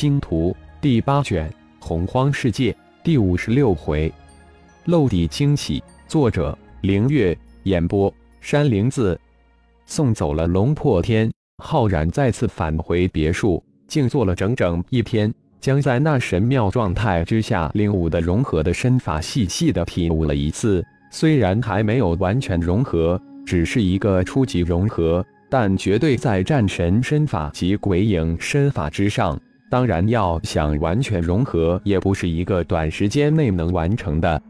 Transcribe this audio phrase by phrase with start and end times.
[0.00, 1.50] 星图》第八卷
[1.84, 2.70] 《洪荒世界》
[3.02, 4.12] 第五十六回，
[4.84, 5.82] 漏底惊喜。
[6.06, 7.36] 作者：凌月。
[7.64, 9.18] 演播：山灵子。
[9.86, 11.28] 送走了龙破天，
[11.64, 20.80] 浩然再次返回别墅，静坐了整整一天，将在那神妙状态之下领悟的融合的身法细细的体悟了一次。
[21.10, 29.36] 虽然还没有完全融合，只是一个初级融合，但绝对在战神身法及鬼影身法之上。
[29.70, 34.40] 当然，要想完全融合，也不是一个短时间内能完成的。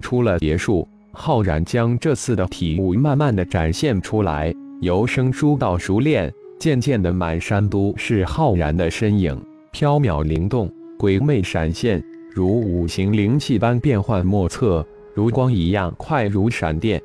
[0.00, 14.86] 出了别墅，浩然将这次的体悟慢慢的展现出来，由生疏到熟练，渐渐的满山都是浩然的身影，飘渺灵动，鬼魅闪现，如五行灵气般变幻莫测。
[15.14, 17.02] 如光一样快如闪电，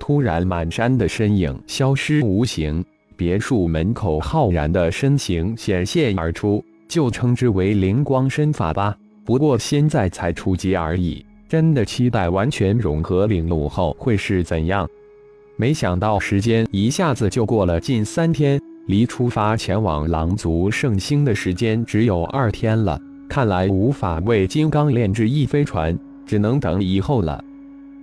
[0.00, 2.84] 突然满山的身影消失无形，
[3.16, 8.96] 别墅门口浩然的身形显现而出，就称之为灵光身法吧。
[9.24, 14.88] 不过现在才初级而已，真的期待完全融合领悟后会是怎样。
[15.56, 23.00] 没想到时间一下子就过了近三天，离出发前往狼族圣星的时间只有二天了。
[23.28, 25.98] 看来无法为金刚炼制一飞船。
[26.28, 27.42] 只能等以后了。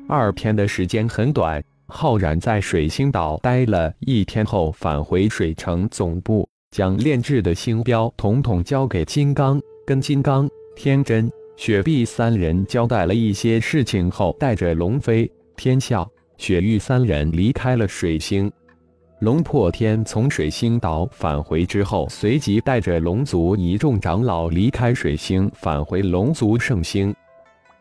[0.09, 9.57] 二天的时间很短，浩然在水星岛待了一天后，返回水城总部，将炼制的星标统统交给金刚。
[9.87, 10.45] 跟金刚、
[10.75, 16.05] 天真、雪碧三人交代了一些事情后，带着龙飞、天啸、
[16.37, 18.51] 雪域三人离开了水星。
[19.19, 27.15] 龙破天从水星岛返回之后，随即带着龙族一众长老离开水星，返回龙族圣星。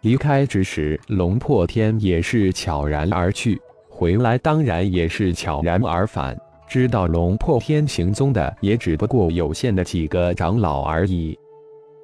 [0.03, 6.39] 离开之时，龙破天也是悄然而去，回来当然也是悄然而返。
[6.75, 11.39] 知道龙破天行踪的，也只不过有限的几个长老而已。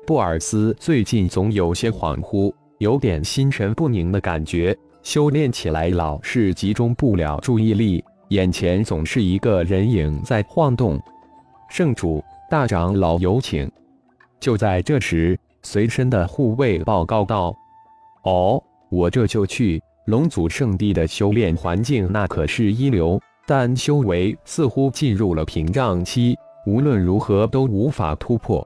[0.06, 11.02] 布尔斯最近总有些恍惚，有点心神不宁的感觉，修炼起来老是集中不了注意力，眼前总是一个人影在晃动。
[11.68, 13.68] 圣主，大长老有请。
[14.38, 17.52] 就在这时，随身的护卫报告道。
[18.22, 19.82] 哦，我这就去。
[20.06, 23.20] 龙族圣地的修炼环境那可是一流，
[23.50, 28.64] 但修为似乎进入了屏障期，无论如何都无法突破。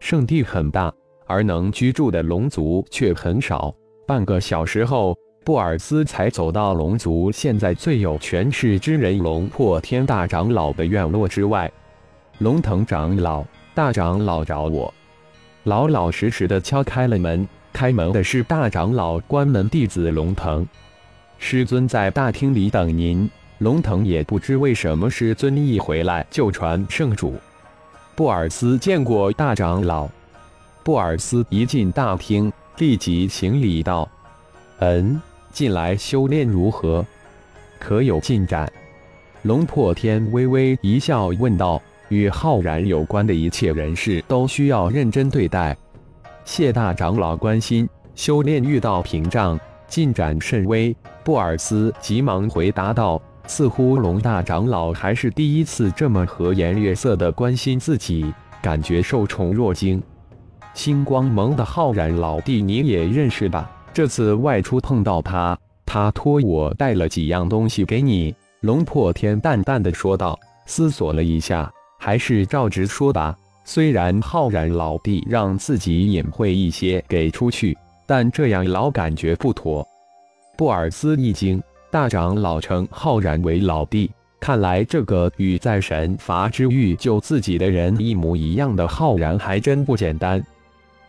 [0.00, 0.92] 圣地很大，
[1.28, 3.72] 而能居住的龙族却很少。
[4.08, 11.70] 半个小时后，布尔斯才走到龙族现在最有权势之人龙破天大长老的院落之外。
[12.38, 14.92] 龙腾长老，大长老找我。
[15.62, 17.48] 老老实实的敲开了门。
[17.72, 20.66] 开门的是大长老关门弟子龙腾，
[21.38, 23.30] 师尊在大厅里等您。
[23.58, 27.34] 龙腾也不知为什么师尊一回来就传圣主。
[28.14, 30.08] 布尔斯见过大长老。
[30.84, 34.08] 布尔斯一进大厅，立即行礼道
[34.80, 35.20] ：“嗯，
[35.52, 37.04] 近来修炼如何？
[37.78, 38.70] 可有进展？”
[39.42, 45.76] 龙破天微微一笑，问道：“与浩然有关的一切人事，都需要认真对待。”
[46.44, 50.94] 谢大长老关心，修炼遇到屏障，进展甚微。
[51.22, 58.32] 布尔斯急忙回答道：“似乎龙大长老还是第一次这么和颜悦色的关心自己，
[58.62, 60.00] 感觉受宠若惊。”
[60.74, 63.68] 星光盟的浩然老弟你也认识吧？
[63.92, 73.34] 这次外出碰到他，他托我带了几样东西给你。”龙破天淡淡的说道，思索了一下，还是照直说吧。
[73.64, 79.86] 虽然浩然老弟让自己隐晦一些给出去，但这样老感觉不妥。
[80.56, 84.10] 布尔斯一惊，大长老称浩然为老弟，
[84.40, 90.42] 看来这个与在神罚之狱救自己的人一模一样的浩然还真不简单。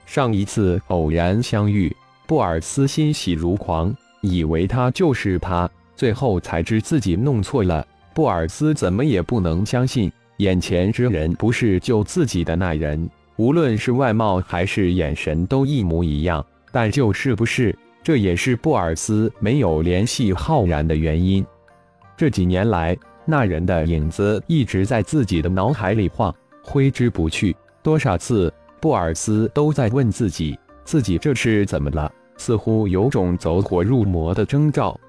[0.06, 1.94] 上一次偶然相遇，
[2.26, 7.86] 布尔斯欣喜如狂，以为他就是他，最后才知自己弄错了。
[8.14, 10.10] 布尔斯怎么也不能相信。
[10.38, 16.44] 眼前之人不是救自己的那人，无论是外貌还是眼神都一模一样。
[16.72, 21.46] 但就是不是，这也是布尔斯没有联系浩然的原因。
[22.18, 27.56] 这几年来，那人的影子一直在自己的脑海里晃，挥之不去。
[27.82, 32.12] 多少次，布尔斯都在问自己：自己这是怎么了？
[32.38, 35.00] 似乎有种走火入魔的征兆。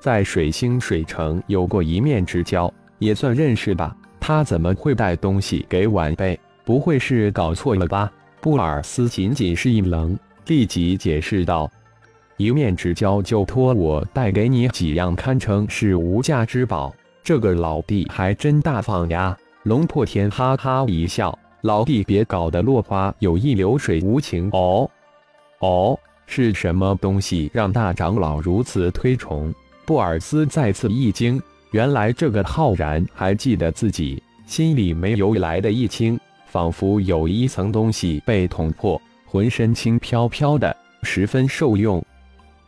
[0.00, 3.96] 在水星水城有过一面之交，也算认识吧。
[4.20, 6.38] 他怎么会带东西给晚辈？
[6.64, 8.10] 不会是搞错了吧？
[8.40, 11.70] 布尔斯仅仅是一愣，立即解释道
[12.36, 24.50] ：“一面之交就托我带给你几样堪称是无价之宝，这个老弟还真大方呀。”龙破天哈哈一笑，老弟，别搞得落花有意，流水无情。
[24.52, 24.90] 哦，
[25.60, 29.54] 哦，是什么东西让大长老如此推崇？
[29.86, 31.40] 布尔斯再次一惊，
[31.70, 42.04] 原来这个浩然还记得自己，心里没有来的一清，仿佛有一层东西被捅破，浑身轻飘飘的，十分受用。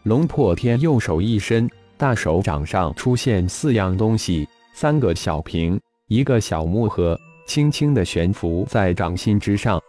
[0.06, 9.82] 龙破天右手一伸，大手掌上出现四样东西：三个小瓶，一个小木盒，轻轻的悬浮在掌心之上。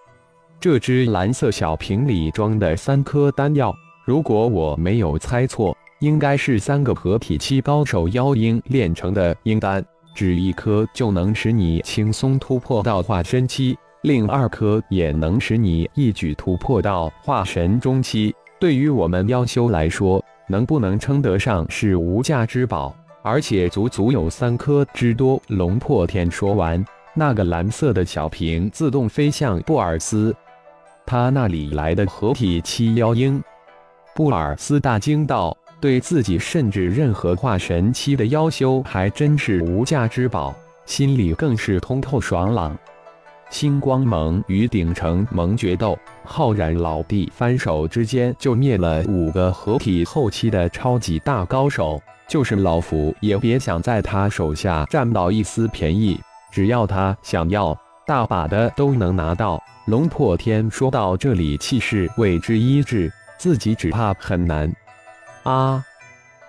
[0.60, 3.72] 这只蓝色小瓶里装的三颗丹药，
[4.08, 5.78] 如果我没有猜错。
[6.00, 9.86] 应该是三个合体期高手妖婴炼成的鹰丹，
[10.16, 18.34] 只一颗就能使你轻松突破到化身期，另二颗也能使你一举突破到化神中期。
[18.60, 22.96] 对于我们妖修来说，能不能称得上是无价之宝？
[23.22, 25.42] 而且足足有三颗之多。
[25.48, 26.84] 龙破天说完，
[27.14, 30.36] 那个蓝色的小瓶自动飞向布尔斯。
[31.06, 33.42] 他那里来的合体七妖婴？
[34.16, 35.56] 布尔斯大惊道。
[35.80, 40.52] 对自己甚至任何化神期的妖修还真是无价之宝，
[40.88, 42.76] 心里更是通透爽朗。
[43.50, 56.20] 星光盟与鼎城盟决斗，浩然老弟翻手之间就灭了五个合体后期的超级大高手，就是老夫也别想在他手下占到一丝便宜。
[56.52, 59.62] 只要他想要，大把的都能拿到。
[59.86, 64.70] 龙破天说到这里，气势为之一滞，自己只怕很难。
[65.44, 65.82] 啊！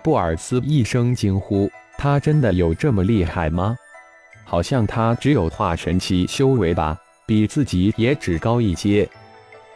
[0.03, 3.75] 布尔斯一声惊呼：“他真的有这么厉害吗？
[4.49, 6.97] 好像他只有化神期修为吧，
[7.27, 9.07] 比自己也只高一阶。”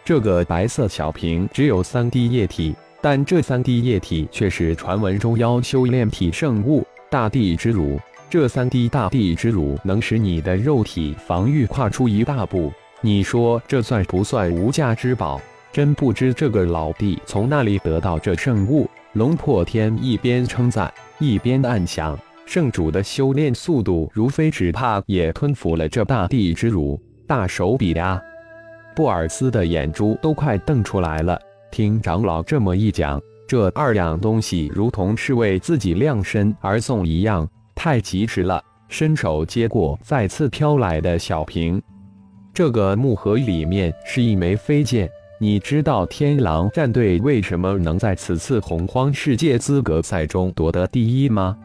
[0.04, 8.00] 这个白色小瓶只有三滴液体，但这三滴液体却是传闻中妖修炼体圣物——大地之乳。
[8.30, 12.74] 这三滴大地之乳能使你的肉体防御跨出一大步。
[13.00, 15.40] 你说这算不算无价之宝？
[15.72, 18.90] 真不知这个老弟从哪里得到这圣物。
[19.14, 27.02] 龙破天一边称赞，一边暗想：圣主的修炼速度如飞，只怕也吞服了这大地之乳。
[27.26, 28.22] 大手笔呀！
[28.96, 31.40] 布尔斯的眼珠都快瞪出来了。
[31.72, 38.62] 听长老这么一讲，这二样东西如同是为自己量身而送一样，太及时了。
[38.90, 41.82] 伸手接过再次飘来的小瓶，
[42.54, 45.10] 这个木盒里面是一枚飞剑。
[45.40, 51.58] 你知道天狼战队为什么能在此次洪荒世界资格赛中夺得第一吗？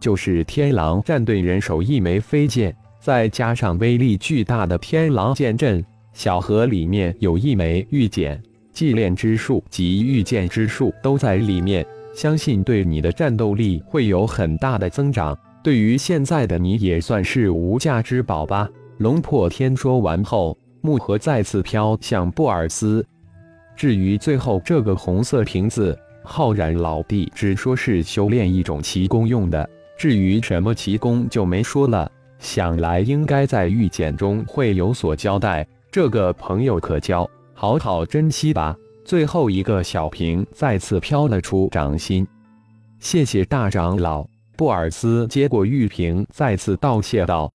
[0.00, 8.40] 就是天狼战队人手一枚飞剑，再加上威力巨大的天狼剑阵，小盒里面有一枚玉简，
[8.72, 15.36] 祭炼之术及御剑之术都在里面，相信对你的战斗力会有很大的增长。
[15.62, 18.68] 对于现在的你也算是无价之宝吧。
[18.98, 20.56] 龙破天说完后。
[20.80, 23.04] 木盒再次飘向布尔斯。
[23.76, 29.68] 至于最后这个红色瓶子，浩然老弟只说是修炼一种奇功用的，
[29.98, 32.10] 至于什么奇功就没说了。
[32.38, 35.66] 想来应该在玉简中会有所交代。
[35.90, 38.76] 这个朋友可交，好好珍惜吧。
[39.04, 42.24] 最后一个小瓶再次飘了出掌心。
[43.00, 44.24] 谢谢大长老。
[44.56, 47.50] 布尔斯接过玉瓶，再次道谢道。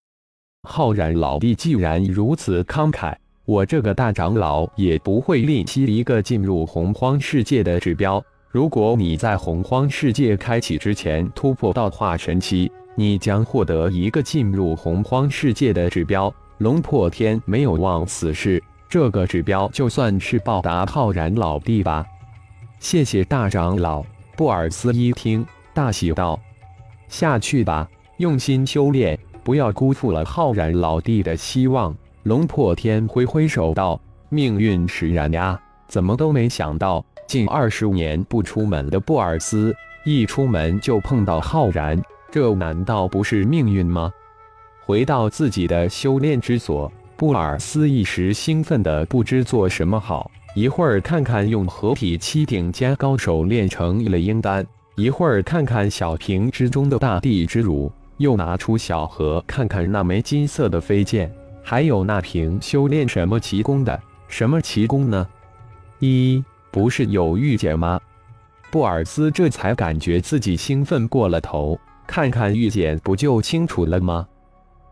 [0.67, 8.23] 浩然老弟既然如此慷慨，我这个大长老也不会吝惜一个进入洪荒世界的指标。
[8.53, 16.31] 如果你在洪荒世界开启之前突破到化神期，你将获得一个进入洪荒世界的指标。
[16.59, 22.05] 龙破天没有忘此事，这个指标就算是报答浩然老弟吧。
[22.77, 24.05] 谢谢大长老。
[24.37, 25.43] 布尔斯一听，
[25.73, 26.39] 大喜道
[27.09, 31.93] ：“下去吧，用心修炼。”不要辜负了浩然老弟的希望。
[32.21, 39.75] 龙破天挥挥手道：“命运使然呀，怎么都没想到，近二十年不出门的布尔斯，
[40.05, 41.99] 一出门就碰到浩然，
[42.29, 44.13] 这难道不是命运吗？”
[44.85, 50.29] 回到自己的修炼之所，布尔斯一时兴奋的不知做什么好。
[50.53, 54.63] 一会儿看看用合体七顶尖高手炼成了鹰丹，
[54.95, 57.91] 一会儿看看小瓶之中的大地之乳。
[58.17, 63.99] 又拿出小盒看看那枚金色的飞剑，还有那瓶修炼什么奇功的？
[64.27, 65.27] 什么奇功呢？
[65.97, 66.43] 一
[66.73, 67.97] 不是有玉简吗？
[68.71, 74.27] 布尔斯这才感觉自己兴奋过了头，看看玉简不就清楚了吗？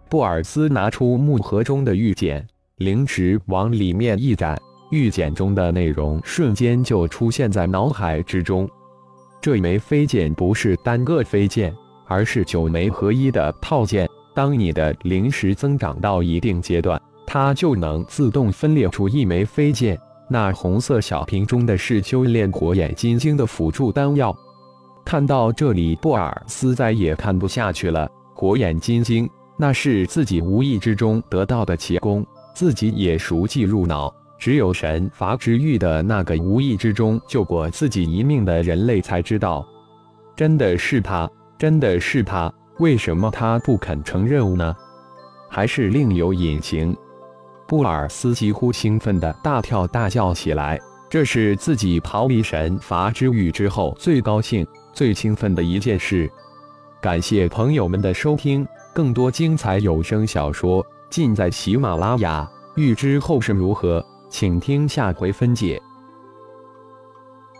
[0.07, 2.47] 布尔斯拿出木盒中的玉简，
[2.77, 4.57] 灵石往里面一展，
[4.91, 8.69] 玉简中的内容瞬间就出现在脑海之中。
[9.41, 11.73] 这枚飞剑不是单个飞剑。
[12.11, 14.05] 而是九枚合一的套件。
[14.35, 19.97] 当你的灵石增长到一定阶段，它就能自动分裂出一枚飞剑。
[20.33, 24.33] 那红色小瓶中的是修炼火眼金睛的辅助丹药。
[25.03, 28.09] 看到这里，布尔斯再也看不下去了。
[28.33, 34.09] 火眼金睛，那是自己无意之中得到的奇功，自己也熟记入脑。
[34.39, 39.67] 只有神罚之狱的那个无意之中救过自己一命的人类才知道，
[40.33, 42.49] 真的是他，真的是他。
[42.79, 44.73] 为什么他不肯成任务呢？
[45.49, 46.95] 还是另有隐情？
[47.71, 50.77] 布尔斯几乎兴奋地大跳大叫起来。
[51.09, 56.29] 这是自己逃离神罚之狱之后最高兴、最兴奋的一件事。
[57.01, 62.45] 感谢朋友们的收听，更多精彩有声小说尽在喜马拉雅。
[62.75, 64.05] 欲知后事如何？
[64.29, 65.81] 请听下回分解。